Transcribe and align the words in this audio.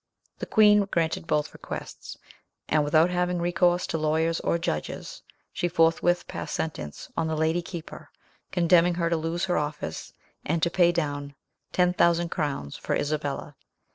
The 0.39 0.47
queen 0.47 0.85
granted 0.85 1.27
both 1.27 1.53
requests, 1.53 2.17
and 2.67 2.83
without 2.83 3.11
having 3.11 3.37
recourse 3.37 3.85
to 3.85 3.99
lawyers 3.99 4.39
or 4.39 4.57
judges, 4.57 5.21
she 5.53 5.67
forthwith 5.67 6.27
passed 6.27 6.55
sentence 6.55 7.11
on 7.15 7.27
the 7.27 7.37
lady 7.37 7.61
keeper, 7.61 8.09
condemning 8.51 8.95
her 8.95 9.11
to 9.11 9.15
lose 9.15 9.45
her 9.45 9.59
office, 9.59 10.13
and 10.43 10.63
to 10.63 10.71
pay 10.71 10.91
down 10.91 11.35
ten 11.71 11.93
thousand 11.93 12.29
crowns 12.29 12.75
for 12.75 12.95
Isabella. 12.95 13.55